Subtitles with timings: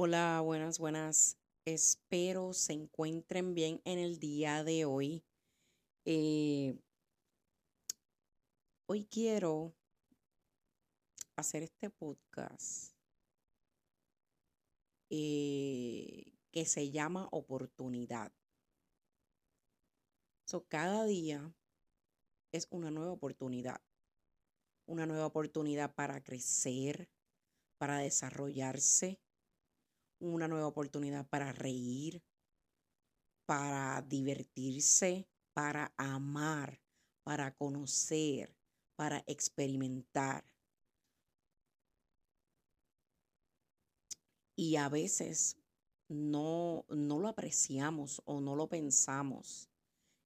[0.00, 1.36] buenas, buenas.
[1.66, 5.22] Espero se encuentren bien en el día de hoy.
[6.06, 6.74] Eh,
[8.86, 9.74] hoy quiero
[11.36, 12.94] hacer este podcast
[15.10, 18.32] eh, que se llama oportunidad.
[20.46, 21.52] So, cada día
[22.52, 23.82] es una nueva oportunidad.
[24.86, 27.10] Una nueva oportunidad para crecer,
[27.76, 29.20] para desarrollarse,
[30.20, 32.22] una nueva oportunidad para reír,
[33.46, 36.80] para divertirse, para amar,
[37.24, 38.56] para conocer,
[38.94, 40.44] para experimentar.
[44.54, 45.56] Y a veces
[46.08, 49.70] no, no lo apreciamos o no lo pensamos.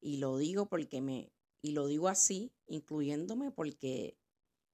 [0.00, 4.18] Y lo digo porque me, y lo digo así, incluyéndome porque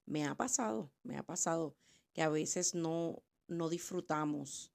[0.07, 1.77] me ha pasado, me ha pasado
[2.15, 4.73] que a veces no, no disfrutamos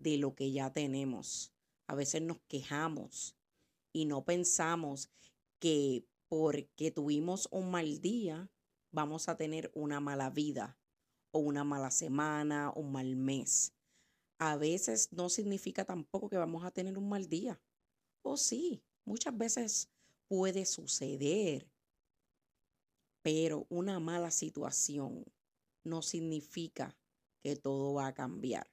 [0.00, 1.52] de lo que ya tenemos.
[1.86, 3.36] A veces nos quejamos
[3.92, 5.10] y no pensamos
[5.58, 8.50] que porque tuvimos un mal día
[8.92, 10.78] vamos a tener una mala vida
[11.32, 13.72] o una mala semana, un mal mes.
[14.38, 17.60] A veces no significa tampoco que vamos a tener un mal día.
[18.22, 19.90] O sí, muchas veces
[20.28, 21.68] puede suceder,
[23.22, 25.24] pero una mala situación
[25.84, 26.96] no significa
[27.42, 28.70] que todo va a cambiar.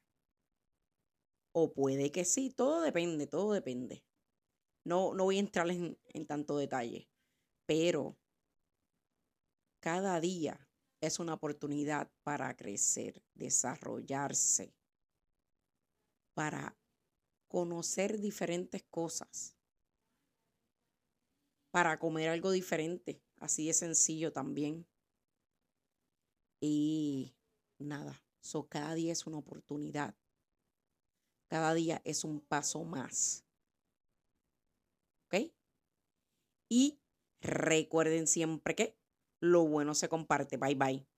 [1.60, 4.04] O puede que sí, todo depende, todo depende.
[4.86, 7.10] No, no voy a entrar en, en tanto detalle,
[7.66, 8.16] pero
[9.80, 10.70] cada día
[11.02, 14.76] es una oportunidad para crecer, desarrollarse,
[16.36, 16.78] para
[17.48, 19.58] conocer diferentes cosas,
[21.72, 24.86] para comer algo diferente, así de sencillo también.
[26.62, 27.34] Y
[27.80, 30.14] nada, so, cada día es una oportunidad.
[31.50, 33.46] Cada día es un paso más.
[35.28, 35.52] ¿Ok?
[36.70, 37.00] Y
[37.42, 38.98] recuerden siempre que
[39.42, 40.58] lo bueno se comparte.
[40.58, 41.17] Bye bye.